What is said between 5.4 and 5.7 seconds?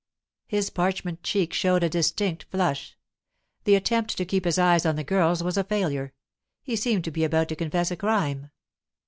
was a